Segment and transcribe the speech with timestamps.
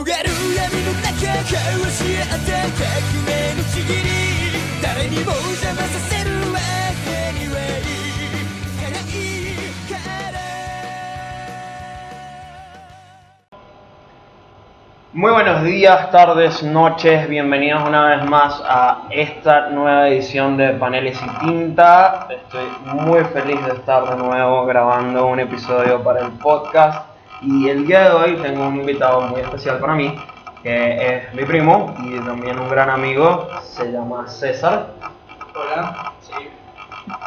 [0.00, 2.88] 広がる闇の中交わし合った革
[3.26, 4.08] 命のちぎり
[4.82, 6.58] 誰にも邪魔させるわ
[7.04, 7.84] けにはい
[8.80, 9.12] かない
[9.90, 9.94] か
[10.32, 10.36] ら
[15.12, 21.18] Muy buenos días, tardes, noches, bienvenidos una vez más a esta nueva edición de Paneles
[21.22, 22.28] y Tinta.
[22.30, 27.09] Estoy muy feliz de estar de nuevo grabando un episodio para el podcast
[27.41, 30.15] y el día de hoy tengo un invitado muy especial para mí,
[30.61, 34.91] que es mi primo y también un gran amigo, se llama César.
[35.55, 36.33] Hola, sí.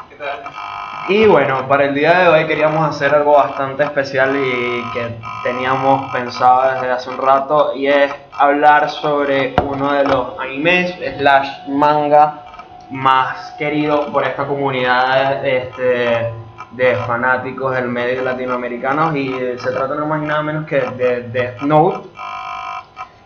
[0.09, 0.45] ¿Qué tal?
[1.09, 6.11] Y bueno, para el día de hoy queríamos hacer algo bastante especial y que teníamos
[6.13, 12.45] pensado desde hace un rato y es hablar sobre uno de los animes slash manga
[12.91, 16.33] más queridos por esta comunidad este,
[16.77, 19.29] de fanáticos del medio latinoamericanos y
[19.59, 22.09] se trata nada más y nada menos que de Death Note.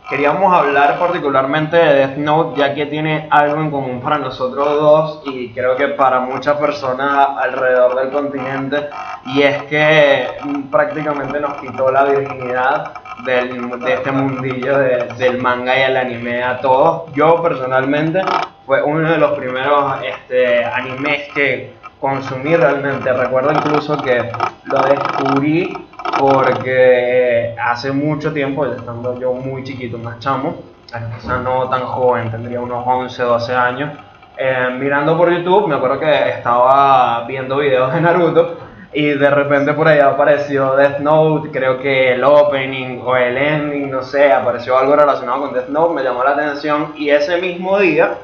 [0.09, 5.23] Queríamos hablar particularmente de Death Note ya que tiene algo en común para nosotros dos
[5.27, 8.89] y creo que para muchas personas alrededor del continente
[9.27, 12.93] y es que mm, prácticamente nos quitó la virginidad
[13.25, 17.13] del- de este mundillo de- del manga y el anime a todos.
[17.13, 18.23] Yo personalmente
[18.65, 23.13] fue uno de los primeros este, animes que consumí realmente.
[23.13, 24.31] Recuerdo incluso que
[24.65, 25.73] lo descubrí
[26.19, 32.61] porque hace mucho tiempo, estando yo muy chiquito, más chamo, quizás no tan joven, tendría
[32.61, 33.91] unos 11, 12 años,
[34.37, 38.59] eh, mirando por YouTube, me acuerdo que estaba viendo videos de Naruto
[38.93, 43.91] y de repente por ahí apareció Death Note, creo que el opening o el ending,
[43.91, 47.79] no sé, apareció algo relacionado con Death Note, me llamó la atención y ese mismo
[47.79, 48.15] día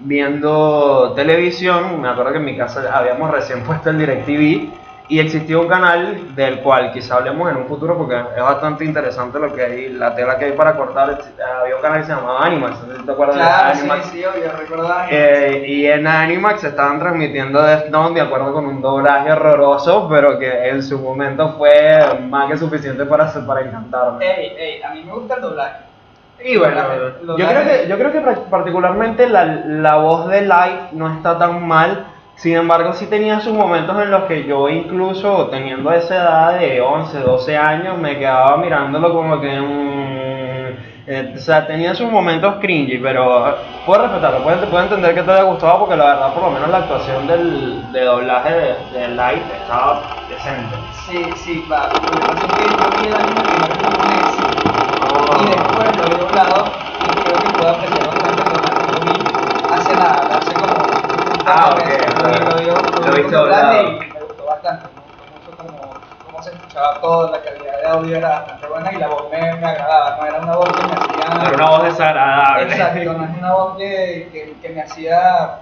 [0.00, 5.58] viendo televisión, me acuerdo que en mi casa habíamos recién puesto el DirecTV y existía
[5.58, 9.64] un canal del cual quizá hablemos en un futuro porque es bastante interesante lo que
[9.64, 11.18] hay, la tela que hay para cortar.
[11.62, 14.06] Había un canal que se llamaba Animax, te acuerdas Claro, de sí, Animax.
[14.06, 15.06] sí, obvio, recordaba.
[15.10, 20.38] Eh, y en Animax estaban transmitiendo Death Note de acuerdo con un doblaje horroroso, pero
[20.38, 24.24] que en su momento fue más que suficiente para, para encantarme.
[24.24, 25.89] Ey, ey, a mí me gusta el doblaje.
[26.44, 26.80] Y bueno,
[27.36, 28.20] yo creo que, yo creo que
[28.50, 32.06] particularmente la, la voz de Light no está tan mal.
[32.36, 36.80] Sin embargo, sí tenía sus momentos en los que yo incluso teniendo esa edad de
[36.80, 39.60] 11, 12 años, me quedaba mirándolo como que...
[39.60, 45.14] mm, eh, o sea, tenía sus momentos cringy, pero eh, puedo respetarlo, puedo, puedo entender
[45.14, 48.52] que te haya gustado porque la verdad, por lo menos la actuación del, de doblaje
[48.54, 50.76] de, de Light estaba decente.
[51.08, 51.90] Sí, sí, va.
[52.10, 53.74] Lo que pasa es que yo vi el anime primero
[55.36, 56.66] y después lo vi doblado
[57.02, 58.92] y creo que puedo apreciar bastante el doblaje.
[58.92, 59.32] Lo vi
[59.70, 60.76] hace nada, hace como.
[60.76, 62.10] un par Ah, de ok, meses.
[62.10, 62.20] ok.
[62.20, 64.86] Lo vi- lo vi- Lo y me gustó bastante.
[64.86, 65.74] Me gustó mucho
[66.26, 69.38] cómo, se escuchaba todo, la calidad de audio era bastante buena y la voz me,
[69.56, 70.16] me agradaba.
[70.20, 71.46] No era una voz que me hacía.
[71.48, 72.62] Era una voz desagradable.
[72.64, 75.58] Exacto, no es una voz que, que, que me hacía.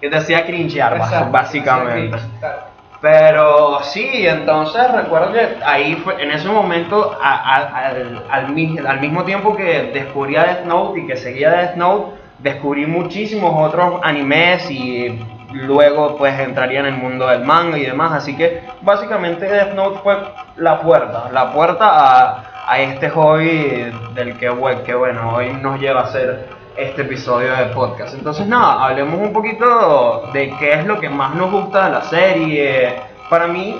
[0.00, 2.08] que te hacía cringear, Exacto, básicamente.
[2.08, 2.72] me hacía cringe, claro.
[3.02, 9.00] Pero sí, entonces recuerdo que ahí fue, en ese momento, a- a- al, al al
[9.00, 14.70] mismo tiempo que descubría Death Note y que seguía Death Note, descubrí muchísimos otros animes
[14.70, 15.18] y
[15.52, 18.12] luego pues entraría en el mundo del manga y demás.
[18.12, 20.16] Así que básicamente Death Note fue
[20.56, 21.86] la puerta, la puerta
[22.30, 27.02] a, a este hobby del que, bue- que bueno, hoy nos lleva a hacer este
[27.02, 28.14] episodio de podcast.
[28.14, 32.02] Entonces nada, hablemos un poquito de qué es lo que más nos gusta de la
[32.02, 32.94] serie.
[33.28, 33.76] Para mí,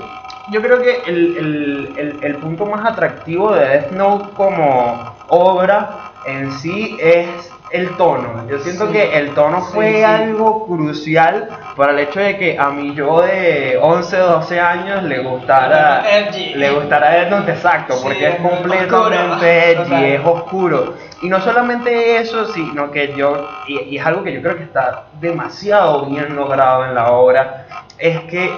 [0.50, 5.90] yo creo que el, el- el- el punto más atractivo de Death Note como obra
[6.26, 7.28] en sí es
[7.72, 8.46] el tono.
[8.48, 8.92] Yo siento Sí.
[8.92, 10.02] que el tono fue sí.
[10.02, 15.20] algo crucial para el hecho de que a mí yo de 11, 12 años le
[15.20, 16.54] gustara Edgy.
[16.54, 20.94] le gustará Death Note exacto, Sí, porque es completamente edgy, es oscuro.
[21.22, 24.64] Y no solamente eso, sino que yo, y, y es algo que yo creo que
[24.64, 27.66] está demasiado bien logrado en la obra,
[27.98, 28.50] es que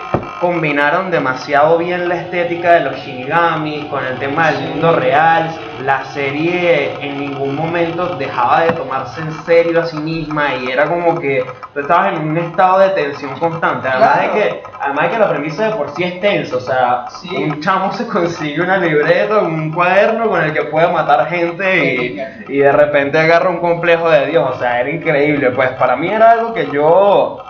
[0.45, 5.51] combinaron demasiado bien la estética de los Shinigami con el tema del mundo real.
[5.83, 10.85] La serie en ningún momento dejaba de tomarse en serio a sí misma y era
[10.85, 11.43] como que
[11.73, 13.89] tú estabas en un estado de tensión constante.
[13.89, 14.35] Además Claro.
[14.35, 17.35] de que, además de que la premisa de por sí es tenso, o sea, Sí.
[17.35, 22.21] un chamo se consigue una libreta, un cuaderno con el que puede matar gente y,
[22.53, 26.09] y de repente agarra un complejo de Dios, o sea, era increíble, pues para mí
[26.09, 27.43] era algo que yo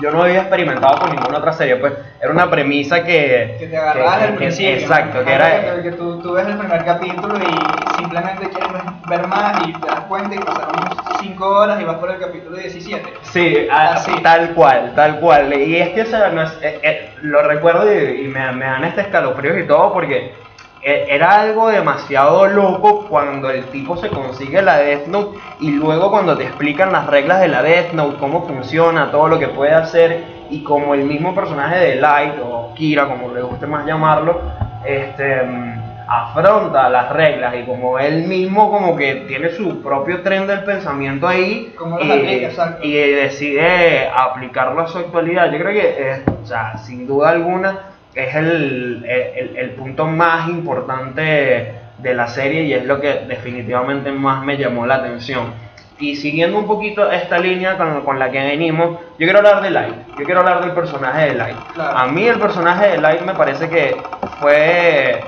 [0.00, 3.76] yo no había experimentado con ninguna otra serie, pues era una premisa que Que te
[3.76, 4.74] agarraban que- al principio.
[4.74, 8.70] exacto, que era Que, que tú, tú ves el primer capítulo y simplemente quieres
[9.06, 12.56] ver más y te das cuenta y pasaron 5 horas y vas por el capítulo
[12.56, 13.14] 17.
[13.22, 14.20] Sí, Así.
[14.22, 15.52] tal cual, tal cual.
[15.54, 18.64] Y es que o sea, no es- eh, eh, lo recuerdo y, y me, me
[18.66, 20.32] dan este escalofríos y todo porque
[20.86, 26.36] era algo demasiado loco cuando el tipo se consigue la Death Note y luego cuando
[26.38, 30.24] te explican las reglas de la Death Note, cómo funciona, todo lo que puede hacer
[30.48, 34.40] y como el mismo personaje de Light o Kira, como le guste más llamarlo,
[34.84, 40.46] este mm, afronta las reglas y como él mismo como que tiene su propio tren
[40.46, 42.86] del pensamiento ahí Como y, aplica, exacto.
[42.86, 45.50] y decide aplicarlo a su actualidad.
[45.50, 50.48] Yo creo que, es, o sea, sin duda alguna, es el, el- el punto más
[50.48, 55.52] importante de la serie y es lo que definitivamente más me llamó la atención.
[55.98, 59.70] Y siguiendo un poquito esta línea con, con la que venimos, yo quiero hablar de
[59.70, 59.94] Light.
[60.18, 61.56] Yo quiero hablar del personaje de Light.
[61.72, 61.96] Claro.
[61.96, 63.96] A mí el personaje de Light me parece que
[64.38, 65.20] fue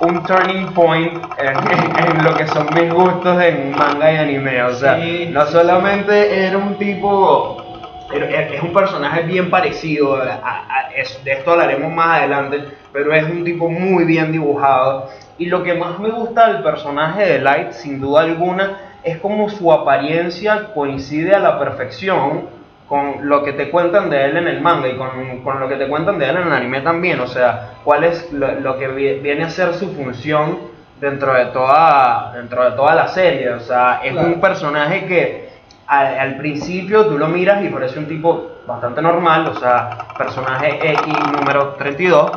[0.00, 1.48] un turning point en,
[2.18, 4.62] en lo que son mis gustos en manga y anime.
[4.62, 7.65] O sea, Sí, no sí, solamente era un tipo,
[8.12, 10.88] es un personaje bien parecido, a- a-
[11.24, 15.08] de esto hablaremos más adelante, pero es un tipo muy bien dibujado.
[15.38, 19.48] Y lo que más me gusta del personaje de Light, sin duda alguna, es como
[19.50, 22.48] su apariencia coincide a la perfección
[22.88, 25.74] con lo que te cuentan de él en el manga y con, con lo que
[25.76, 28.86] te cuentan de él en el anime también, o sea, cuál es lo, lo que
[28.88, 30.58] vi- viene a ser su función
[31.00, 34.28] dentro de toda dentro de toda la serie, o sea, es Claro.
[34.28, 35.55] un personaje que
[35.86, 40.78] al, al principio tú lo miras y parece un tipo bastante normal, o sea, personaje
[40.82, 42.32] X número 32,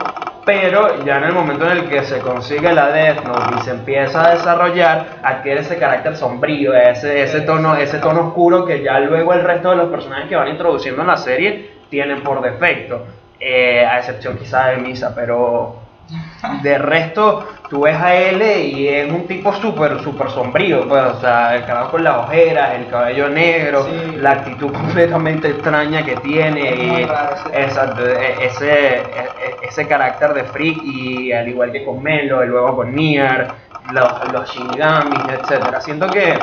[0.46, 3.72] pero ya en el momento en el que se consigue la Death Note y se
[3.72, 9.00] empieza a desarrollar, adquiere ese carácter sombrío, ese, ese, tono, ese tono oscuro que ya
[9.00, 13.06] luego el resto de los personajes que van introduciendo en la serie tienen por defecto,
[13.42, 15.79] Eh, a excepción quizá de Misa, pero
[16.64, 21.20] de resto tú ves a él y es un tipo súper, súper sombrío, pues, o
[21.22, 24.16] sea, el carajo con las ojeras, el cabello negro, Sí.
[24.18, 29.04] la actitud completamente extraña que tiene, Es y raro ese- exacto, e- ese, e-
[29.68, 33.48] ese carácter de freak y al igual que con Melo y luego con Nier,
[33.94, 35.80] los, los Shinigamis, etcétera.
[35.82, 36.34] Siento que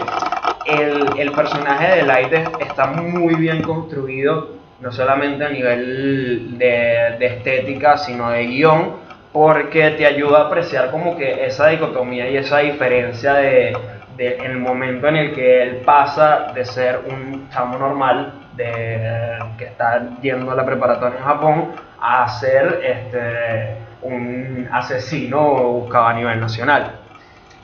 [0.66, 4.50] el, el personaje de Light es- está muy bien construido,
[4.80, 9.05] no solamente a nivel de, de estética, sino de guion,
[9.36, 13.76] porque te ayuda a apreciar como que esa dicotomía y esa diferencia de,
[14.16, 20.08] el momento en el que él pasa de ser un chamo normal de que está
[20.22, 25.40] yendo a la preparatoria en Japón a ser este un asesino
[25.80, 26.92] buscado a nivel nacional.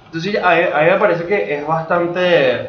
[0.04, 2.66] Entonces a mí, me parece que es bastante,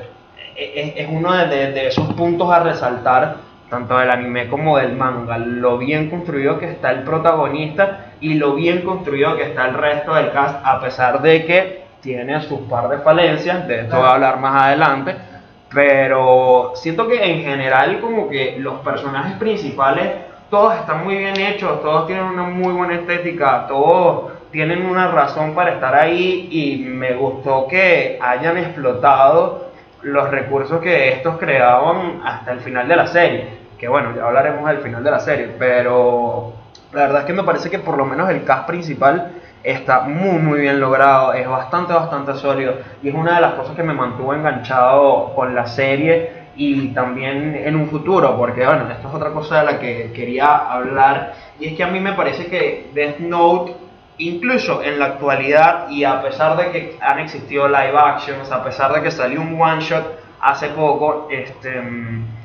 [0.55, 3.35] es, es uno de esos puntos a resaltar,
[3.73, 8.53] tanto del anime como del manga, lo bien construido que está el protagonista y lo
[8.53, 12.87] bien construido que está el resto del cast, a pesar de que tiene sus par
[12.87, 15.15] de falencias, de esto voy a hablar más adelante,
[15.73, 20.07] pero siento que en general como que los personajes principales
[20.51, 25.55] todos están muy bien hechos, todos tienen una muy buena estética, todos tienen una razón
[25.55, 29.71] para estar ahí y me gustó que hayan explotado
[30.03, 33.62] los recursos que estos creaban hasta el final de la serie.
[33.83, 36.53] Que bueno, ya hablaremos del final de la serie, pero
[36.93, 40.39] la verdad es que me parece que por lo menos el cast principal está muy
[40.39, 43.93] muy bien logrado, es bastante bastante sólido y es una de las cosas que me
[43.93, 49.31] mantuvo enganchado con la serie y también en un futuro, porque bueno, esto es otra
[49.31, 53.19] cosa de la que quería hablar y es que a mí me parece que Death
[53.19, 53.75] Note
[54.17, 58.93] incluso en la actualidad y a pesar de que han existido live actions, a pesar
[58.93, 60.05] de que salió un one shot
[60.39, 61.81] hace poco este,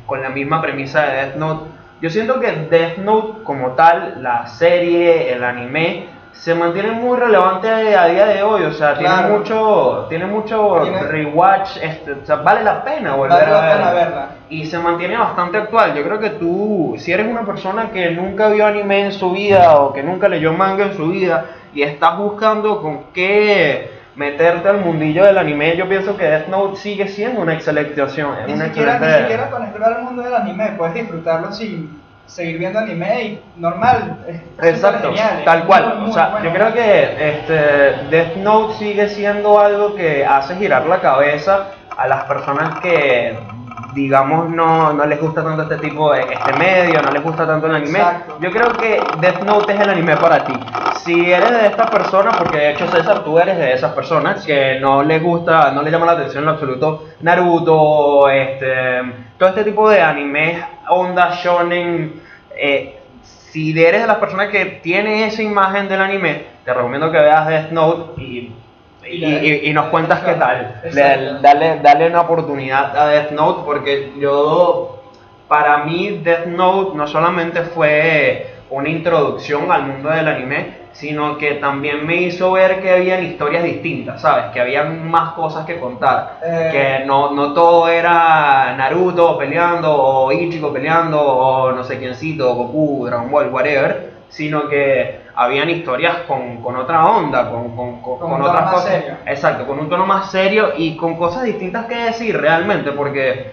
[0.08, 4.46] con la misma premisa de Death Note, yo siento que Death Note como tal, la
[4.46, 9.38] serie, el anime, se mantiene muy relevante a día de hoy, o sea, tiene Claro.
[9.38, 13.60] mucho, tiene mucho Tiene- rewatch, este, o sea, vale la pena volver Vale la a
[13.60, 14.04] pena verla.
[14.04, 14.28] verla.
[14.48, 15.94] Y se mantiene bastante actual.
[15.94, 19.80] Yo creo que tú, si eres una persona que nunca vio anime en su vida
[19.80, 24.78] o que nunca leyó manga en su vida y estás buscando con qué meterte al
[24.78, 28.34] mundillo del anime, yo pienso que Death Note sigue siendo una excelente opción.
[28.46, 32.58] Ni una siquiera, ni siquiera con explorar el mundo del anime, puedes disfrutarlo sin seguir
[32.58, 34.18] viendo anime y normal.
[34.26, 35.98] es Exacto, genial, tal muy, cual.
[36.00, 36.46] muy o sea, bueno.
[36.46, 37.54] yo creo que este,
[38.10, 43.38] Death Note sigue siendo algo que hace girar la cabeza a las personas que,
[43.94, 47.68] digamos, no, no les gusta tanto este tipo de este medio, no les gusta tanto
[47.68, 48.00] el anime.
[48.00, 48.36] Exacto.
[48.40, 50.54] Yo creo que Death Note es el anime para ti.
[51.08, 54.78] Si eres de estas personas, porque de hecho César, tú eres de esas personas que
[54.78, 59.00] no les gusta, no les llama la atención en lo absoluto Naruto, este,
[59.38, 62.20] todo este tipo de animes, onda shonen,
[62.54, 67.16] eh, si eres de las personas que tiene esa imagen del anime, te recomiendo que
[67.18, 68.52] veas Death Note y,
[69.06, 70.82] y, y- y nos cuentas qué tal.
[70.92, 75.02] Le- dale, dale una oportunidad a Death Note porque yo,
[75.48, 81.54] para mí, Death Note no solamente fue una introducción al mundo del anime, sino que
[81.54, 84.46] también me hizo ver que habían historias distintas, ¿sabes?
[84.52, 86.40] Que habían más cosas que contar.
[86.44, 86.68] Eh.
[86.72, 93.06] Que no, no todo era Naruto peleando, o Ichigo peleando, o no sé quiéncito, Goku,
[93.06, 98.30] Dragon Ball, whatever, sino que habían historias con, con otra onda, con, con, con- Con
[98.30, 98.90] con un tono otras más cosas.
[98.90, 99.14] serio.
[99.24, 103.52] Exacto, con un tono más serio y con cosas distintas que decir realmente, porque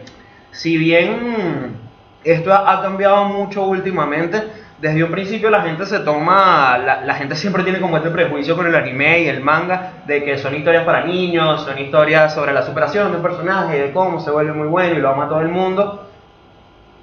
[0.50, 1.78] si bien
[2.24, 4.42] esto ha cambiado mucho últimamente,
[4.80, 8.56] desde un principio la gente se toma, la, la gente siempre tiene como este prejuicio
[8.56, 12.54] con el anime y el manga, de que son historias para niños, son historias sobre
[12.54, 15.42] la superación de un personaje, de cómo se vuelve muy bueno y lo ama todo
[15.42, 16.10] el mundo.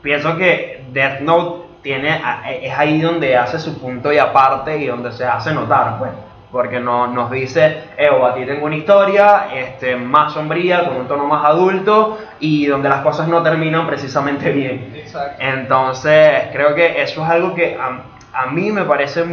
[0.03, 2.21] Pienso que Death Note tiene,
[2.61, 6.11] es ahí donde hace su punto y aparte y donde se hace notar, pues.
[6.53, 11.09] Porque no, nos dice, Evo, a ti tengo una historia este, más sombría, con un
[11.09, 14.93] tono más adulto y donde las cosas no terminan precisamente bien.
[14.95, 15.43] Exacto.
[15.43, 18.03] Entonces, creo que eso es algo que a,
[18.35, 19.25] a mí me parece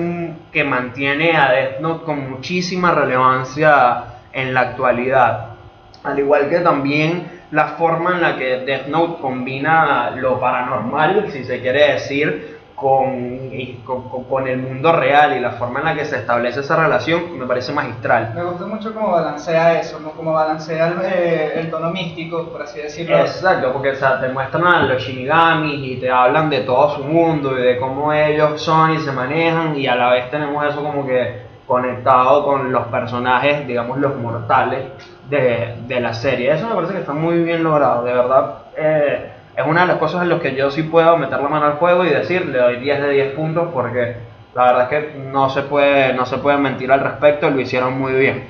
[0.52, 5.56] que mantiene a Death Note con muchísima relevancia en la actualidad.
[6.04, 11.44] Al igual que también la forma en la que Death Note combina lo paranormal, si
[11.44, 13.50] se quiere decir, con,
[13.86, 17.38] con- con el mundo real y la forma en la que se establece esa relación,
[17.38, 18.32] me parece magistral.
[18.36, 20.12] Me gusta mucho cómo balancea eso, ¿no?
[20.12, 23.18] Cómo balancea el, eh, el tono místico, por así decirlo.
[23.20, 27.04] Exacto, porque o sea, te muestran a los shinigamis y te hablan de todo su
[27.04, 30.82] mundo y de cómo ellos son y se manejan y a la vez tenemos eso
[30.84, 34.86] como que conectado con los personajes, digamos los mortales
[35.30, 36.52] de, de la serie.
[36.54, 38.56] Eso me parece que está muy bien logrado, de verdad.
[38.76, 41.66] eh, es una de las cosas en las que yo sí puedo meter la mano
[41.66, 44.16] al juego y decir, le doy 10 de 10 puntos porque
[44.56, 48.00] la verdad es que no se puede, no se puede mentir al respecto, lo hicieron
[48.00, 48.48] muy bien.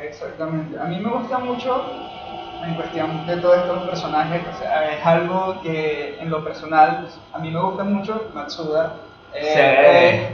[0.00, 0.78] Exactamente.
[0.78, 1.84] A mí me gusta mucho
[2.66, 7.38] en cuestión de todos estos personajes, o sea, es algo que en lo personal a
[7.38, 8.94] mí me gusta mucho Matsuda.
[9.34, 10.30] Eh,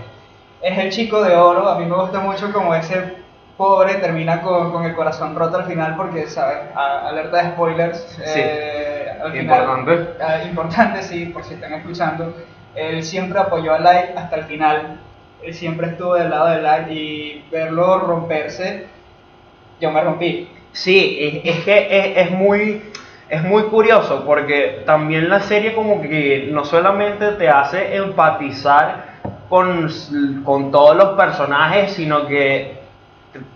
[0.62, 3.16] es, es el chico de oro, a mí me gusta mucho como ese
[3.56, 6.58] pobre termina con, con el corazón roto al final porque, ¿sabes?
[6.74, 7.98] A- alerta de spoilers.
[8.24, 8.40] Sí.
[8.40, 8.91] eh,
[9.22, 10.08] al final- Importante.
[10.22, 12.34] Ah, importante, sí, por si están escuchando.
[12.74, 14.98] Él siempre apoyó a Light hasta el final.
[15.42, 18.86] Él siempre estuvo del lado de Light y verlo romperse,
[19.80, 20.48] yo me rompí.
[20.72, 22.82] Sí, es, es que es, es muy
[23.28, 29.12] es muy curioso porque también la serie como que no solamente te hace empatizar
[29.48, 29.88] con,
[30.44, 32.81] con todos los personajes, sino que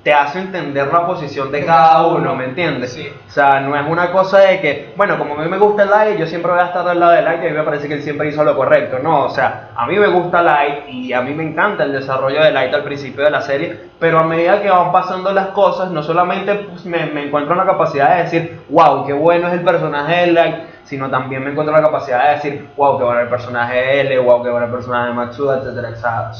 [0.03, 2.95] te hace entender la posición de cada uno, ¿me entiendes?
[2.95, 3.13] Sí.
[3.27, 5.91] O sea, no es una cosa de que, bueno, como a mí me gusta el
[5.91, 7.87] Light, yo siempre voy a estar del lado del Light y a mí me parece
[7.87, 8.99] que él siempre hizo lo correcto.
[9.01, 12.43] No, o sea, a mí me gusta Light y a mí me encanta el desarrollo
[12.43, 15.91] de Light al principio de la serie, pero a medida que van pasando las cosas,
[15.91, 19.55] no solamente pues, me, me encuentro en la capacidad de decir, wow, qué bueno es
[19.55, 23.05] el personaje de Light, sino también me encuentro en la capacidad de decir, wow, qué
[23.05, 26.33] bueno el personaje de L, wow, qué bueno el personaje de Matsuda, etcétera, O sea,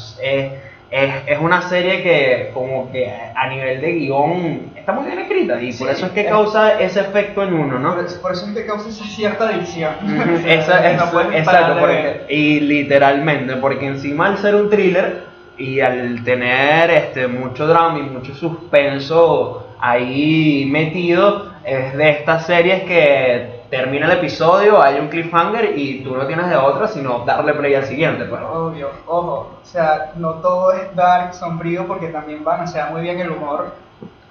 [0.89, 5.61] es, es, una serie que como que a nivel de guion está muy bien escrita
[5.61, 7.95] y por Sí, eso es que es- causa ese efecto en uno, ¿no?
[7.95, 9.93] Por, eso- por es que causa esa cierta adicción.
[10.47, 15.23] Esa- es- no exacto, porque- y literalmente, porque encima al ser un thriller
[15.57, 22.83] y al tener este mucho drama y mucho suspenso ahí metido, es de estas series
[22.83, 27.53] que termina el episodio, hay un cliffhanger y tú no tienes de otra sino darle
[27.53, 28.25] play al siguiente.
[28.25, 28.41] pues.
[28.41, 33.01] Obvio, ojo, o sea, no todo es dark, sombrío, porque también van, o sea, muy
[33.01, 33.73] bien el humor.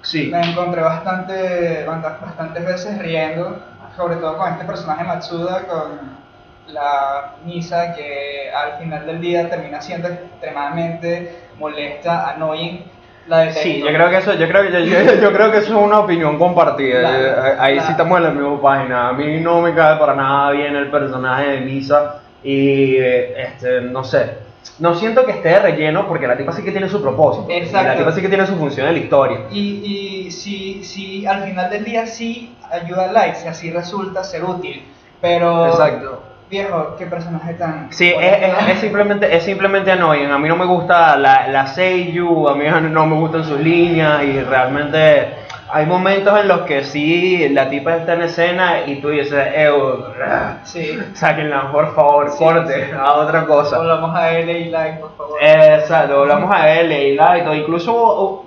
[0.01, 3.57] Sí, Me encontré bastante, bast- bastantes veces riendo,
[3.95, 6.17] sobre todo con este personaje Matsuda, con
[6.67, 12.83] la Misa, que al final del día termina siendo extremadamente molesta, annoying.
[13.27, 13.61] La detecto.
[13.61, 15.83] Sí, yo creo que eso, yo creo que yo, yo- yo creo que eso es
[15.85, 16.99] una opinión compartida.
[17.01, 19.09] Claro, Eh, Ahí sí estamos en la misma página.
[19.09, 23.81] A mí no me cae para nada bien el personaje de Misa y eh, este,
[23.81, 24.45] no sé.
[24.79, 27.47] No siento que esté de relleno porque la tipa sí que tiene su propósito.
[27.49, 27.87] y Exacto.
[27.89, 29.39] La tipa sí que tiene su función en la historia.
[29.51, 34.23] Y, y si, si al final del día sí ayuda a Light, si así resulta
[34.23, 34.83] ser útil,
[35.19, 36.21] pero Exacto.
[36.49, 37.91] Viejo, qué personaje tan...
[37.91, 40.31] Sí, es, es- es simplemente es simplemente annoying.
[40.31, 44.23] A mí no me gusta la, la Seiyu, a mí no me gustan sus líneas
[44.23, 49.09] y realmente hay momentos en los que sí la tipa está en escena y tú
[49.09, 49.69] dices, eh,
[50.63, 50.97] Sí.
[51.13, 52.91] sáquenla por favor, Sí, corte sí.
[52.97, 53.77] a otra cosa.
[53.79, 55.37] Volvamos a L y Light, por favor.
[55.41, 58.45] Exacto, hablamos a él y Light, o incluso,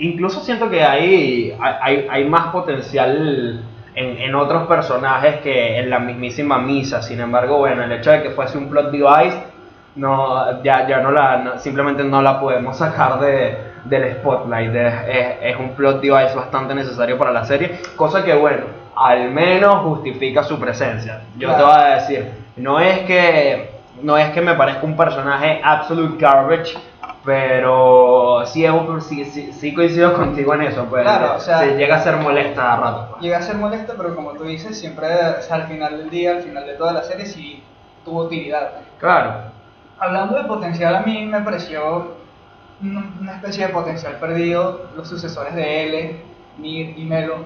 [0.00, 3.62] incluso siento que hay, hay, hay más potencial
[3.94, 7.02] en, en otros personajes que en la mismísima misa.
[7.02, 9.36] Sin embargo, bueno, el hecho de que fuese un plot device,
[9.96, 14.74] no, ya, ya no la, no- simplemente no la podemos sacar de, del spotlight.
[14.74, 18.64] Es, es, es un plot device bastante necesario para la serie, cosa que, bueno,
[18.96, 21.20] al menos justifica su presencia.
[21.36, 23.70] Yo te voy a decir, no es que
[24.02, 26.76] no es que me parezca un personaje absolute garbage,
[27.24, 28.66] Pero sí,
[29.08, 32.16] sí, sí, sí coincido contigo en eso, pues Claro, o sea- se llega a ser
[32.16, 33.06] molesta a rato.
[33.10, 33.22] pues.
[33.22, 36.32] Llega a ser molesto, pero como tú dices, siempre, o sea, al final del día,
[36.32, 37.62] al final de toda la serie, sí
[38.04, 38.70] tuvo utilidad.
[38.98, 39.52] Claro,
[39.98, 42.14] Hablando de potencial, a mí me pareció
[42.82, 46.22] una especie de potencial perdido los sucesores de L,
[46.58, 47.36] Nir y Melo.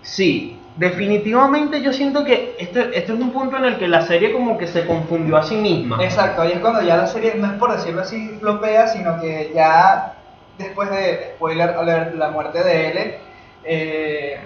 [0.00, 4.32] sí, definitivamente yo siento que este, este es un punto en el que la serie
[4.32, 6.02] como que se confundió a sí misma.
[6.02, 9.50] Exacto, ahí es cuando ya la serie, no es por decirlo así, flopea, sino que
[9.54, 10.14] ya
[10.56, 13.18] después de, spoiler alert, la muerte de L,
[13.64, 14.40] eh,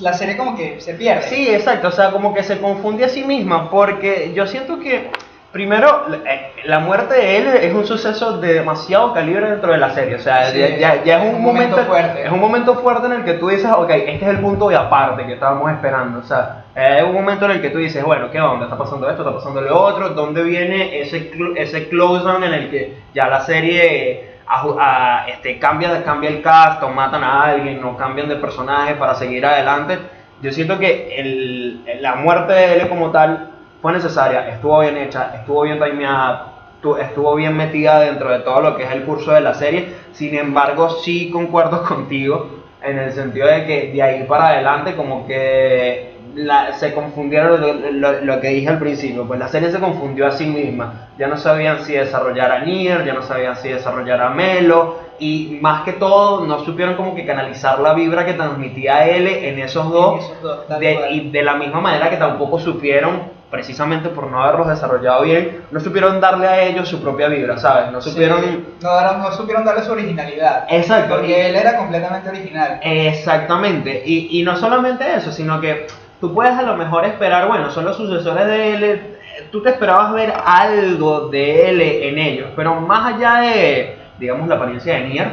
[0.00, 1.28] la serie como que se pierde.
[1.28, 5.10] Sí, exacto, o sea, como que se confunde a sí misma, porque yo siento que,
[5.52, 9.90] primero, eh, la muerte de él es un suceso de demasiado calibre dentro de la
[9.90, 12.22] serie, o sea, Sí, ya, ya- ya es un, un momento, momento fuerte.
[12.24, 14.76] es un momento fuerte en el que tú dices, ok, este es el punto de
[14.76, 18.30] aparte que estábamos esperando, o sea, es un momento en el que tú dices, bueno,
[18.30, 18.66] ¿qué onda?
[18.66, 22.70] Está pasando esto, está pasando lo otro, ¿dónde viene ese, ese close down en el
[22.70, 27.82] que ya la serie aju- a- este, cambia, cambia el cast, o matan a alguien,
[27.84, 29.98] o cambian de personaje para seguir adelante?
[30.40, 35.32] Yo siento que el, la muerte de él como tal fue necesaria, estuvo bien hecha,
[35.34, 39.32] estuvo bien timeada, tu- estuvo bien metida dentro de todo lo que es el curso
[39.32, 39.88] de la serie.
[40.12, 42.50] Sin embargo, sí concuerdo contigo
[42.82, 47.72] en el sentido de que de ahí para adelante como que la- se confundieron lo,
[47.92, 51.08] lo- lo que dije al principio, pues la serie se confundió a sí misma.
[51.18, 55.58] Ya no sabían si desarrollar a Nier, ya no sabían si desarrollar a Melo y
[55.60, 59.90] más que todo no supieron como que canalizar la vibra que transmitía él en esos
[59.90, 64.42] dos esos dos, de- y de la misma manera que tampoco supieron, precisamente por no
[64.42, 67.90] haberlos desarrollado bien, no supieron darle a ellos su propia vibra, ¿sabes?
[67.90, 68.42] No supieron...
[68.42, 70.66] Sí, no, no supieron darle su originalidad.
[70.68, 71.16] Exacto.
[71.16, 72.78] Porque él era completamente original.
[72.82, 75.86] Exactamente, y, y no solamente eso, sino que
[76.20, 79.18] tú puedes a lo mejor esperar, bueno, son los sucesores de él, eh,
[79.50, 84.56] tú te esperabas ver algo de él en ellos, pero más allá de, digamos, la
[84.56, 85.28] apariencia de Nier,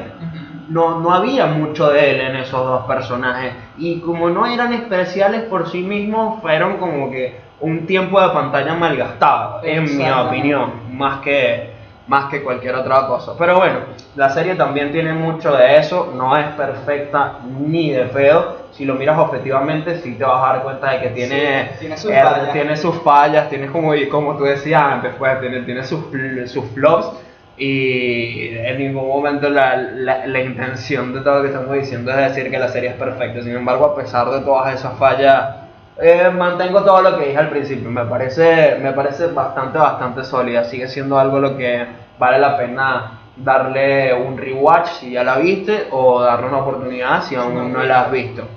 [0.69, 3.53] no, no había mucho de él en esos dos personajes.
[3.77, 8.73] Y como no eran especiales por sí mismos, fueron como que un tiempo de pantalla
[8.73, 11.74] malgastado, en mi opinión, más que,
[12.07, 13.33] más que cualquier otra cosa.
[13.37, 13.79] Pero bueno,
[14.15, 18.65] la serie también tiene mucho de eso, no es perfecta ni de feo.
[18.71, 21.97] Si lo miras objetivamente, sí te vas a dar cuenta de que tiene, Sí, tiene
[21.97, 22.53] sus eh, fallas.
[22.53, 26.03] tiene sus fallas, tiene como, como tú decías antes, pues, tiene, tiene sus,
[26.47, 27.11] sus flops
[27.57, 32.17] y en ningún momento la, la, la intención de todo lo que estamos diciendo es
[32.35, 33.41] decir que la serie es perfecta.
[33.41, 35.55] Sin embargo, a pesar de todas esas fallas,
[35.97, 37.89] eh, mantengo todo lo que dije al principio.
[37.89, 40.65] Me parece, me parece bastante, bastante sólida.
[40.65, 41.85] Sigue siendo algo lo que
[42.19, 47.35] vale la pena darle un rewatch si ya la viste o darle una oportunidad si
[47.35, 48.47] aún no la has visto.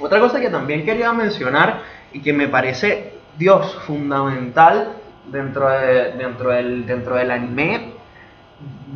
[0.00, 1.80] Otra cosa que también quería mencionar
[2.12, 4.88] y que me parece, Dios, fundamental
[5.26, 7.92] dentro, de, dentro, del, dentro del anime,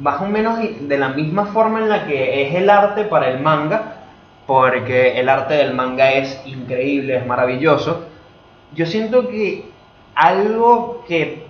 [0.01, 3.41] más o menos de la misma forma en la que es el arte para el
[3.41, 3.98] manga,
[4.49, 8.07] porque el arte del manga es increíble, es maravilloso.
[8.75, 9.67] Yo siento que
[10.15, 11.49] algo que,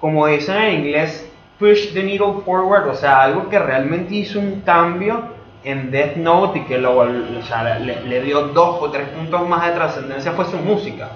[0.00, 4.60] como dicen en inglés, push the needle forward, o sea, algo que realmente hizo un
[4.60, 5.24] cambio
[5.64, 9.48] en Death Note y que lo, o sea, le, le dio dos o tres puntos
[9.48, 11.08] más de trascendencia fue su música.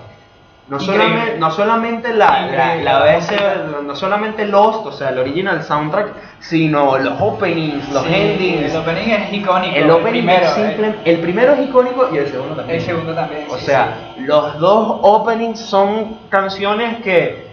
[0.66, 3.56] No solamente, no solamente la, la, la música.
[3.84, 8.72] no solamente Lost, o sea, el original soundtrack, sino los openings, los Sí, endings.
[8.72, 9.76] El opening es icónico.
[9.76, 10.96] El opening primero, es simple, eh.
[11.04, 12.78] el primero es icónico y el segundo también.
[12.78, 13.46] El segundo también.
[13.50, 17.48] O sí, sea, los dos openings son canciones que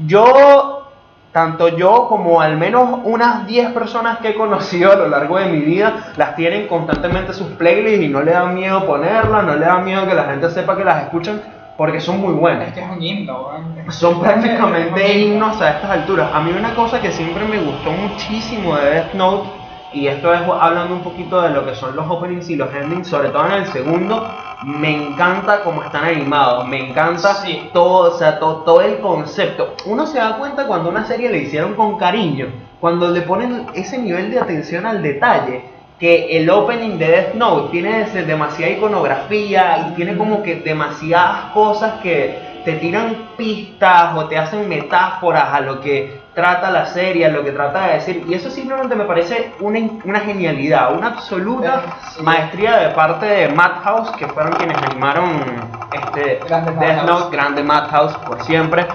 [0.00, 0.90] yo,
[1.30, 5.46] tanto yo como al menos unas 10 personas que he conocido a lo largo de
[5.46, 9.54] mi vida, las tienen constantemente en sus playlists y no le da miedo ponerlas, no
[9.54, 11.40] le da miedo que la gente sepa que las escuchan
[11.76, 12.68] porque son muy buenas.
[12.68, 13.48] Es que es un himno.
[13.88, 15.34] Son Es prácticamente himno.
[15.34, 16.30] himnos a estas alturas.
[16.32, 19.48] A mí una cosa que siempre me gustó muchísimo de Death Note,
[19.92, 23.06] y esto es hablando un poquito de lo que son los openings y los endings,
[23.06, 24.28] sobre todo en el segundo,
[24.64, 27.70] me encanta cómo están animados, me encanta Sí.
[27.72, 29.74] todo, o sea, todo, todo el concepto.
[29.86, 32.46] Uno se da cuenta cuando una serie le hicieron con cariño,
[32.80, 35.64] cuando le ponen ese nivel de atención al detalle,
[35.98, 42.00] que el opening de Death Note tiene demasiada iconografía y tiene como que demasiadas cosas
[42.02, 47.28] que te tiran pistas o te hacen metáforas a lo que trata la serie, a
[47.28, 48.24] lo que trata de decir.
[48.26, 52.22] Y eso simplemente me parece una, una genialidad, una absoluta Eh, sí.
[52.22, 55.30] maestría de parte de Madhouse, que fueron quienes animaron
[55.92, 57.06] este Grande Death Madhouse.
[57.20, 58.86] Note, grande Madhouse por siempre.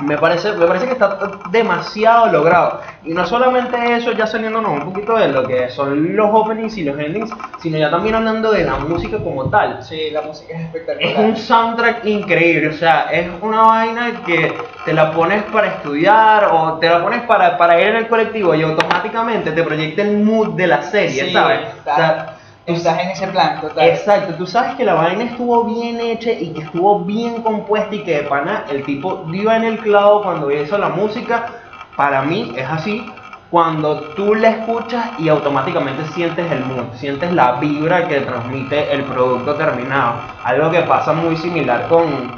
[0.00, 1.18] Me parece, me parece que está
[1.50, 2.80] demasiado logrado.
[3.04, 6.84] Y no solamente eso, ya saliéndonos un poquito de lo que son los openings y
[6.84, 7.30] los endings,
[7.60, 9.82] sino ya también hablando de la música como tal.
[9.82, 11.10] Sí, la música es espectacular.
[11.12, 16.48] Es un soundtrack increíble, o sea, es una vaina que te la pones para estudiar
[16.52, 20.18] o te la pones para, para ir en el colectivo y automáticamente te proyecta el
[20.18, 21.60] mood de la serie, Sí, ¿sabes?
[21.78, 23.88] está- O sea, Estás en ese plan, total.
[23.88, 28.02] Exacto, tú sabes que la vaina estuvo bien hecha y que estuvo bien compuesta y
[28.04, 31.46] que de pana el tipo dio en el clavo cuando hizo la música.
[31.94, 33.06] Para mí es así,
[33.50, 39.04] cuando tú la escuchas y automáticamente sientes el mood, sientes la vibra que transmite el
[39.04, 40.14] producto terminado.
[40.42, 42.32] Algo que pasa muy similar con,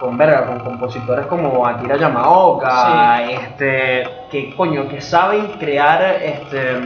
[0.00, 6.80] con verga, con compositores como Akira Yamaoka, este, que coño, que saben crear, este,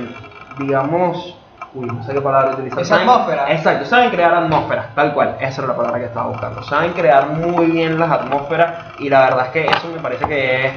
[0.58, 1.37] digamos,
[1.74, 2.84] uy, no sé qué palabra utilizar.
[2.84, 3.52] Saben- atmósfera.
[3.52, 6.62] Exacto, saben crear atmósferas, tal cual, esa era la palabra que estaba buscando.
[6.62, 10.66] Saben crear muy bien las atmósferas y la verdad es que eso me parece que
[10.66, 10.72] es,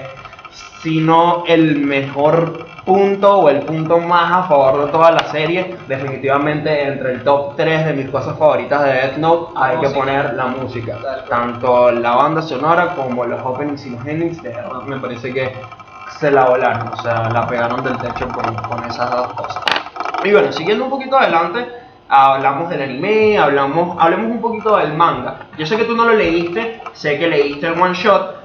[0.82, 5.78] si no el mejor punto o el punto más a favor de toda la serie,
[5.88, 10.00] definitivamente entre el top 3 de mis cosas favoritas de Death Note hay que Música.
[10.00, 10.98] poner la música.
[11.30, 15.54] Tanto la banda sonora como los openings y los endings, de verdad me parece que
[16.18, 19.64] se la volaron, o sea, la pegaron del techo con, con esas dos cosas.
[20.24, 21.68] Y bueno, siguiendo un poquito adelante,
[22.08, 25.48] hablamos del anime, hablamos, hablemos un poquito del manga.
[25.58, 28.36] Yo sé que tú no lo leíste, sé que leíste el one shot,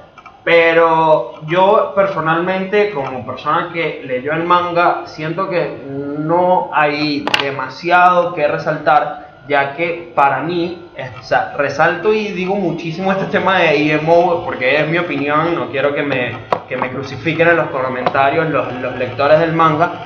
[0.43, 8.47] pero yo personalmente, como persona que leyó el manga, siento que no hay demasiado que
[8.47, 14.43] resaltar, ya que para mí, o sea, resalto y digo muchísimo este tema de EMO,
[14.43, 16.31] porque es mi opinión, no quiero que me,
[16.67, 20.05] que me crucifiquen en los comentarios los, los lectores del manga,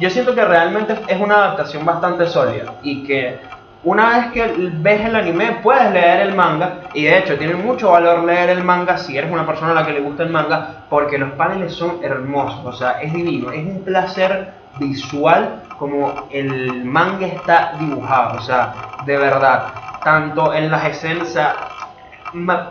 [0.00, 3.38] yo siento que realmente es una adaptación bastante sólida y que
[3.84, 7.92] una vez que ves el anime puedes leer el manga y de hecho tiene mucho
[7.92, 10.84] valor leer el manga si eres una persona a la que le gusta el manga
[10.88, 16.84] porque los paneles son hermosos, o sea, es divino, es un placer visual como el
[16.84, 19.68] manga está dibujado, o sea, de verdad,
[20.02, 21.34] tanto en las escenas,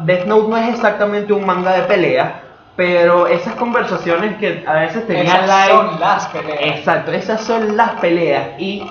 [0.01, 2.43] Death Note no es exactamente un manga de pelea,
[2.79, 6.59] pero esas conversaciones que a veces tenían Esas live son las peleas.
[6.61, 8.89] Exacto, esas son las peleas y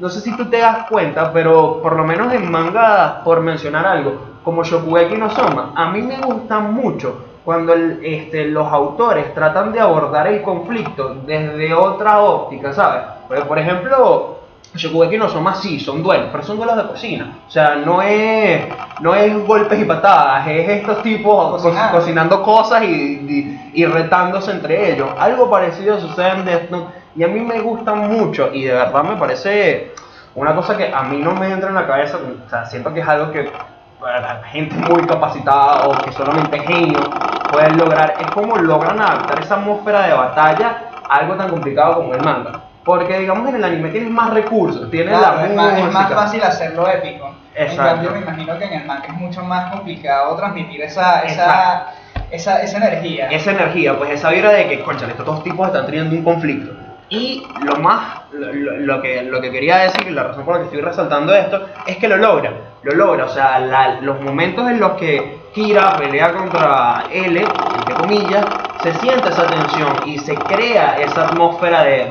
[0.00, 3.86] no sé si tú te das cuenta, pero por lo menos en manga, por mencionar
[3.86, 9.32] algo, como Shokugeki no Soma, a mí me gusta mucho cuando el- este, los autores
[9.34, 13.02] tratan de abordar el conflicto desde otra óptica, ¿sabes?
[13.28, 14.37] Porque, por ejemplo,
[14.74, 17.38] Shokugeki no Soma sí, son duelos, pero son duelos de cocina.
[17.46, 18.68] O sea, no es,
[18.98, 24.50] no es golpes y patadas, es estos tipos co- cocinando cosas y, y- y retándose
[24.52, 25.10] entre ellos.
[25.18, 29.02] Algo parecido sucede en Death Note y a mí me gusta mucho y de verdad
[29.04, 29.94] me parece
[30.34, 32.18] una cosa que a mí no me entra en la cabeza.
[32.44, 33.68] O sea, siento que es algo que
[33.98, 37.06] para gente muy capacitada o que solamente genios
[37.48, 38.16] pueden lograr.
[38.18, 42.67] Es como logran adaptar esa atmósfera de batalla a algo tan complicado como el manga.
[42.88, 45.92] Porque digamos en el anime tienes más recursos, tienes Claro, la es, más, es más
[46.04, 46.14] música.
[46.22, 47.34] fácil hacerlo épico.
[47.54, 47.82] Exacto.
[47.82, 51.88] En cambio, me imagino que en el manga es mucho más complicado transmitir esa, esa,
[52.30, 53.28] esa, esa energía.
[53.28, 56.72] esa energía, pues esa vibra de que, conchale, estos dos tipos están teniendo un conflicto.
[57.10, 60.60] Y lo más, lo, lo- que, lo que quería decir, y la razón por la
[60.60, 62.52] que estoy resaltando esto, es que lo logra,
[62.84, 67.44] lo logra, o sea, la- los momentos en los que Kira pelea contra L,
[67.76, 68.46] entre comillas,
[68.82, 72.06] se siente esa tensión y se crea esa atmósfera de,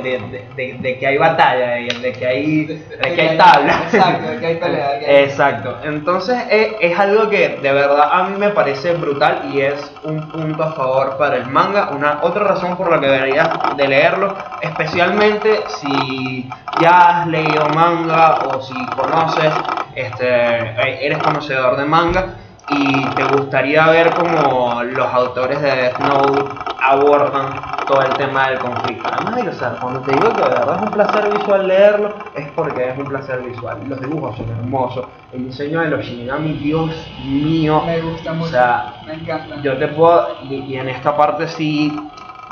[0.56, 2.84] de- de- que hay batalla, de, de que hay, de
[3.15, 3.84] que hay tabla.
[3.93, 4.91] Exacto, de que hay pelea.
[4.91, 8.93] de que hay- Exacto, entonces es, es algo que de verdad a mí me parece
[8.93, 11.89] brutal y es un punto a favor para el manga.
[11.91, 16.49] Una otra razón por la que deberías de leerlo, especialmente si
[16.82, 19.53] ya has leído manga o si conoces,
[19.95, 22.36] este, eres conocedor de manga
[22.69, 26.43] y te gustaría ver cómo los autores de Death Note
[26.82, 29.08] abordan todo el tema del conflicto.
[29.10, 31.67] Además de que, o sea, cuando te digo que de verdad es un placer visual
[31.67, 33.77] leerlo, es porque es un placer visual.
[33.88, 36.91] Los dibujos son hermosos, el diseño de los Shinigami, Dios
[37.25, 37.82] mío.
[37.86, 38.47] Me gusta mucho.
[38.47, 39.62] O sea, me encanta.
[39.62, 41.97] yo te puedo, y, en esta parte sí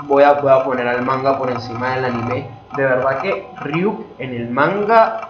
[0.04, 2.50] voy a, voy a poner al manga por encima del anime.
[2.78, 5.30] De verdad que Ryuk en el manga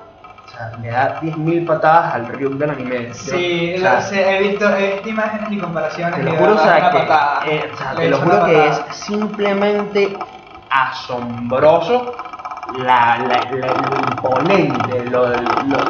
[0.56, 3.13] sea, le da 10.000 patadas al Ryuk del anime.
[3.13, 6.15] Sí, o sea, sé, he, visto, he visto imágenes y comparaciones.
[6.15, 8.82] te lo juro, o sea, que, eh, o sea, Le te lo juro que es
[8.91, 10.18] simplemente
[10.70, 12.15] asombroso
[12.80, 15.38] la, la- la- lo imponente, lo, lo-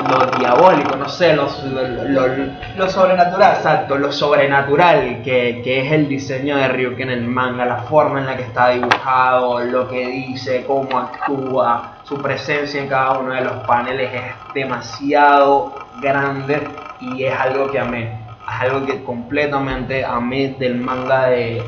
[0.10, 3.54] lo diabólico, no sé, los- lo, lo- lo- Lo sobrenatural.
[3.56, 8.20] Exacto, lo sobrenatural que, que es el diseño de Ryuk en el manga, la forma
[8.20, 13.34] en la que está dibujado, lo que dice, cómo actúa, su presencia en cada uno
[13.34, 16.68] de los paneles es demasiado grande
[17.00, 18.20] y es algo que amé.
[18.48, 21.64] Es algo que completamente amé del manga de,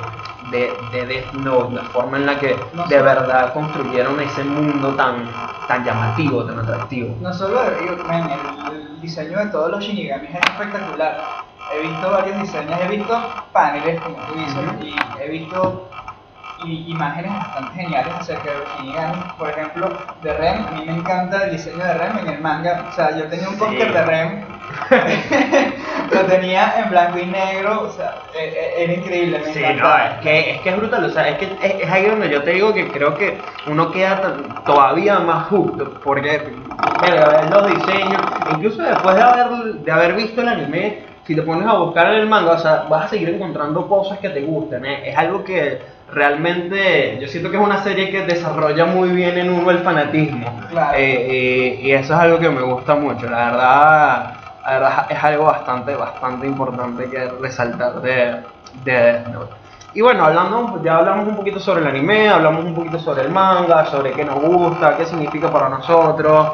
[0.51, 4.89] de, de Death Note, la forma en la que No de verdad construyeron ese mundo
[4.89, 5.27] tan,
[5.67, 7.15] tan llamativo, tan atractivo.
[7.19, 7.59] No solo
[8.07, 11.17] man, el, el diseño de todos los shinigamis es espectacular.
[11.73, 13.21] He visto varios diseños, he visto
[13.51, 15.89] paneles, como tú dices, y he visto
[16.59, 19.25] i- imágenes bastante geniales de los shinigamis.
[19.37, 22.85] Por ejemplo, de Rem, a mí me encanta el diseño de Rem en el manga.
[22.89, 23.59] O sea, yo tenía un Sí.
[23.59, 24.45] póster de Rem,
[26.11, 28.47] lo tenía en blanco y negro, o sea, e-
[28.79, 31.37] e- era increíble, me Sí, no, es que, es que es brutal, o sea, es
[31.37, 35.47] que es, es ahí donde yo te digo que creo que uno queda todavía más
[35.47, 36.41] hooked, porque,
[36.99, 41.67] ver los diseños, incluso después de haber, de haber visto el anime, si te pones
[41.67, 44.85] a buscar en el manga, o sea, vas a seguir encontrando cosas que te gusten,
[44.85, 45.09] ¿eh?
[45.09, 49.49] es algo que realmente, yo siento que es una serie que desarrolla muy bien en
[49.51, 50.97] uno el fanatismo, Claro.
[50.97, 55.23] Eh, eh, y eso es algo que me gusta mucho, la verdad, la verdad es
[55.23, 58.41] algo bastante, bastante importante que resaltar de,
[58.83, 59.53] de Death Note.
[59.93, 63.31] Y bueno, hablando, ya hablamos un poquito sobre el anime, hablamos un poquito sobre el
[63.31, 66.51] manga, sobre qué nos gusta, qué significa para nosotros.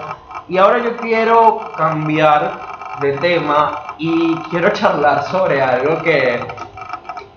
[0.47, 6.39] Y ahora yo quiero cambiar de tema y quiero charlar sobre algo que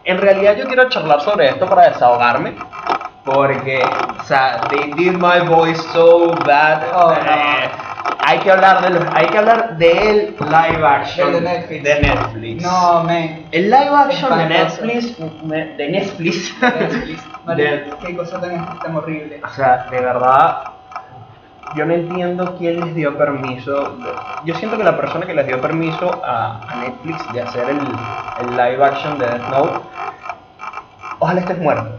[0.07, 2.55] en realidad yo quiero charlar sobre esto para desahogarme.
[3.25, 3.83] Porque,
[4.21, 6.83] o sea, they did my voice so bad.
[6.95, 7.14] Oh, no.
[7.16, 7.71] eh,
[8.25, 11.83] hay que hablar de los, hay que hablar del live action de Netflix.
[11.83, 12.62] de Netflix.
[12.62, 13.42] No, man.
[13.51, 14.45] El live action de.
[14.49, 19.40] Netflix, de Netflix, Netflix, marico, de- qué cosa tan, tan horrible.
[19.45, 20.62] o sea, de verdad,
[21.72, 23.98] yo no entiendo quién les dio permiso.
[24.44, 27.98] Yo siento que la persona que les dio permiso a, a Netflix de hacer el,
[28.37, 29.88] el live action de Death Note,
[31.18, 31.90] ojalá estés muerto.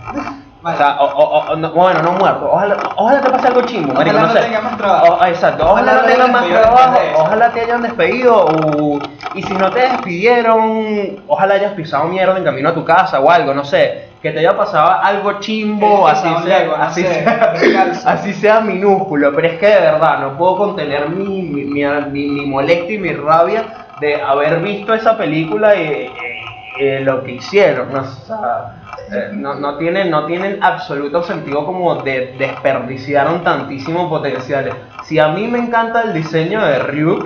[0.64, 1.06] O sea, o,
[1.52, 2.50] o- no- bueno, no muerto.
[2.52, 4.46] Ojalá, ojalá te pase algo chimbo, marico, Ojalá no no sé.
[4.48, 5.26] tenga más trabajo.
[5.26, 8.34] Exacto, ojalá, Ojalá no tengas más trabajo, ojalá te hayan despedido.
[8.38, 13.20] o- y si no te despidieron, ojalá hayas pisado mierda en camino a tu casa
[13.20, 14.07] o algo, no sé.
[14.22, 18.10] Que te haya pasado algo chimbo, así sea, Lego, no así, sé, sea, descalzo.
[18.10, 19.32] así sea minúsculo.
[19.36, 21.86] Pero es que de verdad no puedo contener mi, mi, mi,
[22.28, 23.64] mi- molestia y mi rabia
[24.02, 25.82] de haber visto esa película y,
[26.80, 27.92] y- y lo que hicieron.
[27.94, 28.02] ¿no?
[28.02, 28.76] O sea,
[29.12, 34.72] eh, no, no tienen, no tienen absoluto sentido como de desperdiciaron tantísimo potencial.
[35.04, 37.26] Si a mí me encanta el diseño de Ryuk,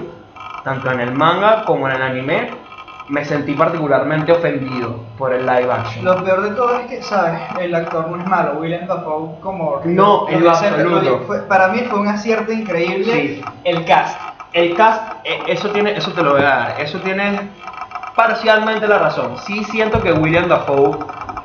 [0.64, 2.50] tanto en el manga como en el anime,
[3.12, 6.06] me sentí particularmente ofendido por el live action.
[6.06, 7.40] Lo peor de todo es que, ¿sabes?
[7.60, 9.82] El actor no es malo, William Dafoe como...
[9.84, 11.24] No, en lo absoluto.
[11.28, 13.42] fue- para mí fue un acierto increíble Sí.
[13.66, 14.18] el cast.
[14.54, 17.50] El cast, eh, eso tiene, eso te lo voy a dar, eso tiene
[18.16, 19.38] parcialmente la razón.
[19.46, 20.98] Sí siento que William Dafoe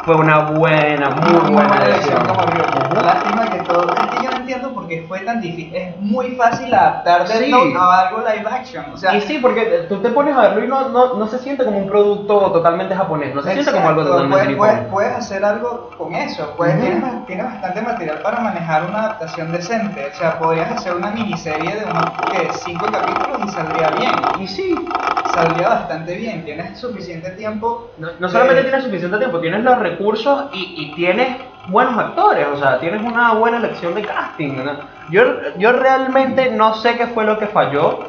[0.07, 2.25] fue una buena, muy buena elección.
[2.25, 2.93] Ryuk.
[3.03, 3.97] Lástima que todo...
[3.97, 5.75] Es que yo no entiendo por qué fue tan difícil.
[5.75, 7.53] Es muy fácil adaptar Sí.
[7.77, 8.85] A algo live action.
[8.93, 11.41] O sea, Y sí, porque tú te pones a verlo y no, no, no se
[11.41, 15.13] siente como un producto totalmente japonés, no se siente como algo totalmente puedes, puedes, puedes
[15.17, 16.83] hacer algo con eso, pues Ujú.
[16.83, 21.11] tienes, ba- tienes bastante material para manejar una adaptación decente, o sea, podrías hacer una
[21.11, 24.95] miniserie de unos que cinco capítulos y saldría bien, Y sí,
[25.37, 27.91] saldría bastante bien, tienes suficiente tiempo.
[27.99, 31.37] no, no solamente tienes suficiente tiempo, tienes los recursos y, y tienes
[31.69, 34.57] buenos actores, o sea, tienes una buena elección de casting.
[34.65, 34.79] ¿no?
[35.11, 35.23] Yo,
[35.59, 38.01] yo realmente no sé qué fue lo que falló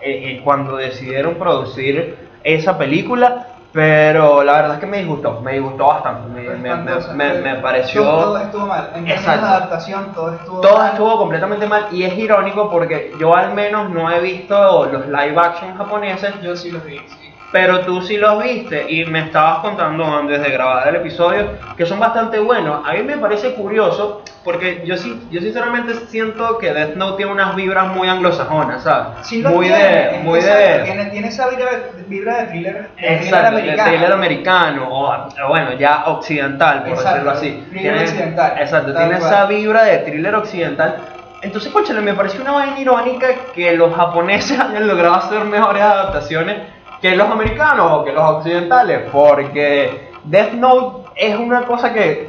[0.00, 5.52] eh, eh, cuando decidieron producir esa película, pero la verdad es que me disgustó, me
[5.54, 6.74] disgustó bastante, me, me-
[7.14, 8.02] me- me- pareció...
[8.02, 9.46] Todo, todo estuvo mal, en Exacto.
[9.46, 10.90] de adaptación todo estuvo Todo mal.
[10.90, 15.38] estuvo completamente mal y es irónico porque yo al menos no he visto los live
[15.38, 17.31] action japoneses, Yo sí los vi, sí.
[17.52, 21.84] Pero tú sí los viste y me estabas contando antes de grabar el episodio que
[21.84, 22.80] son bastante buenos.
[22.88, 27.32] A mí me parece curioso porque yo sí, yo sinceramente siento que Death Note tiene
[27.32, 29.26] unas vibras muy anglosajonas, ¿sabes?
[29.26, 31.70] Sí lo muy tiene, de, muy exacto, de Tiene, tiene esa vibra,
[32.08, 33.90] vibra de thriller, de thriller Exacto, de americano.
[33.90, 37.66] thriller americano, o bueno, ya occidental, por Exacto, decirlo así.
[37.70, 39.30] thriller occidental, Exacto, tiene cual.
[39.32, 40.96] esa vibra de thriller occidental.
[41.42, 46.56] Entonces, conchale, me pareció una vaina irónica que los japoneses hayan logrado hacer mejores adaptaciones
[47.02, 52.28] que los americanos o que los occidentales, porque Death Note es una cosa que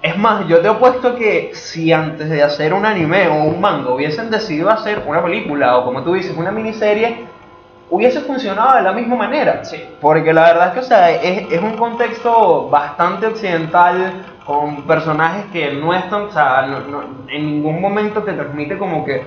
[0.00, 3.60] es más, yo te he puesto que si antes de hacer un anime o un
[3.60, 7.26] manga hubiesen decidido hacer una película o como tú dices, una miniserie,
[7.90, 9.64] hubiese funcionado de la misma manera.
[9.64, 9.82] Sí.
[10.00, 15.44] Porque la verdad es que o sea, es, es un contexto bastante occidental, con personajes
[15.52, 19.22] que no están, o sea, no- no- en ningún momento te transmite como que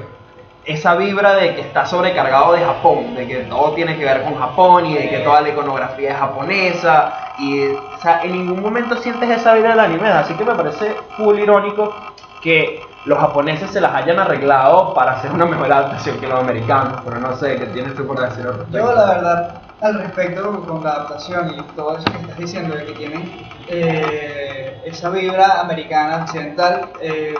[0.65, 4.35] esa vibra de que está sobrecargado de Japón, de que todo tiene que ver con
[4.35, 8.95] Japón y de que toda la iconografía es japonesa y o sea, en ningún momento
[8.97, 11.93] sientes esa vibra del anime, así que me parece full irónico
[12.41, 17.01] que los japoneses se las hayan arreglado para hacer una mejor adaptación que los americanos,
[17.03, 18.77] pero no sé, ¿qué tienes tú por decir al respecto?
[18.77, 22.85] Yo la verdad, al respecto con la adaptación y todo eso que estás diciendo de
[22.85, 27.33] que tienen eh, esa vibra americana, occidental, eh,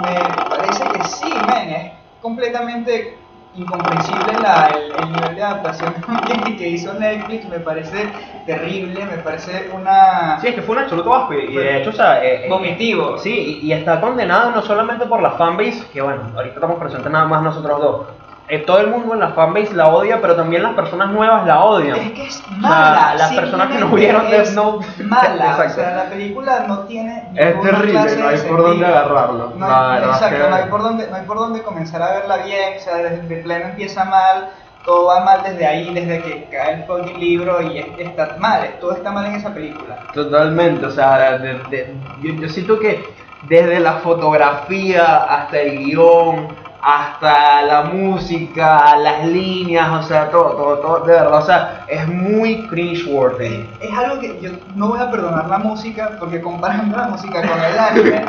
[0.00, 3.18] me parece que sí, men, es completamente
[3.54, 5.94] incomprensible la, el, el nivel de adaptación
[6.58, 8.08] que, hizo Netflix, me parece
[8.46, 10.38] terrible, me parece una...
[10.40, 12.48] Sí, es que fue un absoluto asco y y de hecho, o sea, eh, eh,
[12.48, 13.18] Vomitivo.
[13.18, 17.10] Sí, y, y está condenado no solamente por la fanbase, que bueno, ahorita estamos presentes
[17.10, 18.06] nada más nosotros dos.
[18.50, 21.60] Eh, todo el mundo en la fanbase la odia, pero también las personas nuevas la
[21.64, 21.96] odian.
[21.96, 23.12] Es que es mala.
[23.14, 24.86] O sea, las personas que no vieron Death Note.
[25.04, 25.64] Mala.
[25.66, 27.28] O sea, la película no tiene.
[27.34, 29.52] Es terrible, no hay por dónde agarrarlo.
[29.56, 32.38] No hay, exacto, que- no, hay por dónde, no hay por dónde comenzar a verla
[32.38, 32.78] bien.
[32.78, 34.48] O sea, desde de pleno empieza mal.
[34.84, 38.76] Todo va mal desde ahí, desde que cae el fucking libro y es- está mal.
[38.80, 39.98] Todo está mal en esa película.
[40.14, 43.04] Totalmente, o sea, de- de- yo, yo siento que
[43.42, 46.48] desde la fotografía hasta el guion,
[46.88, 52.06] hasta la música, las líneas, o sea, todo, todo, todo, de verdad, o sea, es
[52.08, 53.68] muy cringe-worthy.
[53.80, 57.60] Es algo que yo no voy a perdonar la música porque comparando la música con
[57.62, 58.24] el anime,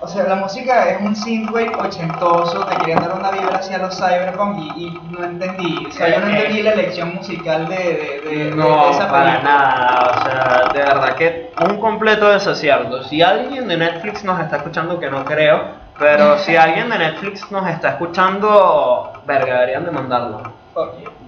[0.00, 3.96] o sea, la música es un synthwave ochentoso, te querían dar una vibra hacia los
[3.96, 8.20] cyberpunk y, y no entendí, o sea, yo no entendí la elección musical de, de,
[8.30, 13.02] de- de No, esa para nada, o sea, de verdad que un completo desacierto.
[13.04, 17.50] Si alguien de Netflix nos está escuchando, que no creo, pero si alguien de Netflix
[17.50, 20.42] nos está escuchando, verga, deberían demandarlo.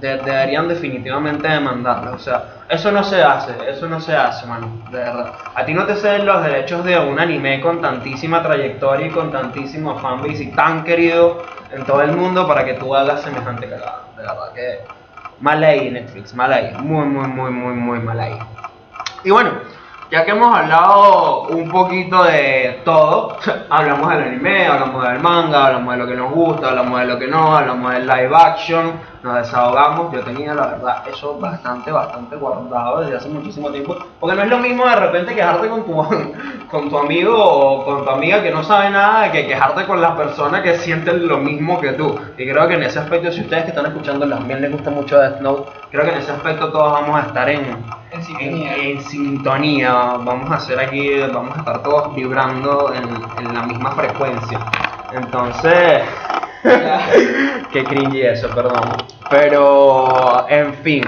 [0.00, 2.14] De- deberían definitivamente demandarlo.
[2.14, 5.32] O sea, eso no se hace, eso no se hace, mano, de verdad.
[5.54, 9.30] A ti no te ceden los derechos de un anime con tantísima trayectoria y con
[9.30, 14.02] tantísimo fanbase y tan querido en todo el mundo para que tú hagas semejante cagada.
[14.16, 14.80] De verdad que
[15.40, 18.38] mal ahí Netflix, mal ahí, muy, muy, muy, muy, muy mal ahí.
[19.22, 19.50] Y bueno,
[20.10, 23.36] ya que hemos hablado un poquito de todo,
[23.70, 27.18] hablamos del anime, hablamos del manga, hablamos de lo que nos gusta, hablamos de lo
[27.18, 28.92] que no, hablamos del live action,
[29.22, 30.12] nos desahogamos.
[30.12, 34.48] Yo tenía la verdad eso bastante, bastante guardado desde hace muchísimo tiempo, porque no es
[34.48, 35.96] lo mismo de repente quejarte con tu,
[36.70, 40.12] con tu amigo o con tu amiga que no sabe nada que quejarte con las
[40.12, 42.16] personas que sienten lo mismo que tú.
[42.38, 45.18] Y creo que en ese aspecto, si ustedes que están escuchando también les gusta mucho
[45.18, 47.64] Death Note, creo que en ese aspecto todos vamos a estar en,
[48.22, 48.76] sintonía.
[48.76, 54.60] en sintonía, vamos a hacer aquí, vamos a estar todos vibrando en, la misma frecuencia.
[55.14, 56.02] Entonces,
[57.72, 58.96] qué cringy eso, perdón.
[59.30, 61.04] Pero, en fin.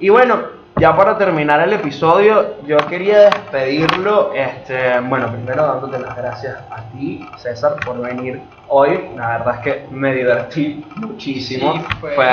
[0.00, 0.42] Y bueno,
[0.76, 6.82] ya para terminar el episodio, yo quería despedirlo, este, bueno, primero dándote las gracias a
[6.90, 9.10] ti, César, por venir hoy.
[9.16, 11.74] La verdad es que me divertí muchísimo.
[11.74, 12.26] Sí, fue fue,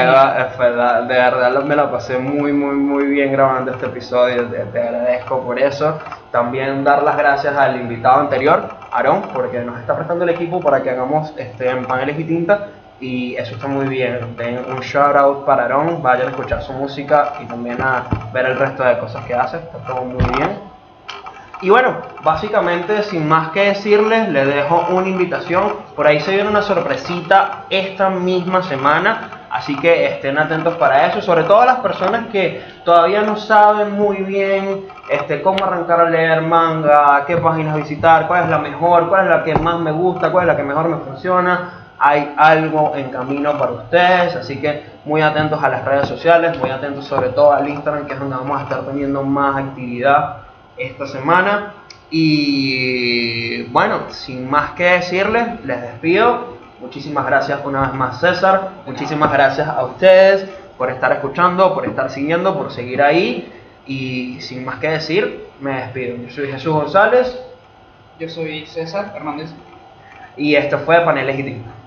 [0.58, 4.45] fue de verdad me la pasé muy, muy, muy bien grabando este episodio.
[4.47, 5.99] Te, te agradezco por eso.
[6.32, 10.82] También dar las gracias al invitado anterior, Aarón, porque nos está prestando el equipo para
[10.82, 12.69] que hagamos este, paneles y tinta.
[13.02, 14.38] Y eso está muy bien.
[14.38, 16.04] Den un shout out para Aarón.
[16.04, 19.58] Vayan a escuchar su música y también a ver el resto de cosas que hace.
[19.58, 20.60] Está todo muy bien.
[21.64, 25.78] Y bueno, básicamente sin más que decirles, les dejo una invitación.
[25.96, 29.48] Por ahí se viene una sorpresita esta misma semana.
[29.50, 31.22] Así que estén atentos para eso.
[31.22, 36.44] Sobre todo las personas que todavía no saben muy bien este, cómo arrancar a leer
[36.44, 40.32] manga, qué páginas visitar, cuál es la mejor, cuál es la que más me gusta,
[40.32, 41.81] cuál es la que mejor me funciona.
[42.04, 46.72] Hay algo en camino para ustedes, así que muy atentos a las redes sociales, muy
[46.72, 50.38] atentos sobre todo al Instagram, que es donde vamos a estar teniendo más actividad
[50.78, 51.74] esta semana.
[52.10, 56.58] Y bueno, sin más que decirles, les despido.
[56.80, 58.72] Muchísimas gracias una vez más César.
[58.88, 63.54] Muchísimas gracias a ustedes por estar escuchando, por estar siguiendo, por seguir ahí.
[63.86, 66.18] Y sin más que decir, me despido.
[66.18, 67.40] Yo soy Jesús González
[68.20, 69.52] Yo soy César Hernández.
[70.36, 71.81] y esto fue Paneles y Tinta.